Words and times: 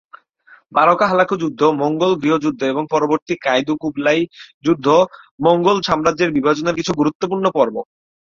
বারকা-হালাকু 0.71 1.35
যুদ্ধ, 1.41 1.61
মঙ্গোল 1.81 2.13
গৃহযুদ্ধ 2.21 2.61
এবং 2.63 2.83
পরবর্তী 2.91 3.33
কাইদু-কুবলাই 3.41 4.19
যুদ্ধ 4.63 4.87
মঙ্গোল 5.39 5.77
সাম্রাজ্যের 5.87 6.35
বিভাজনের 6.37 6.77
কিছু 6.79 6.91
গুরুত্বপূর্ণ 6.93 7.45
পর্ব। 7.57 7.75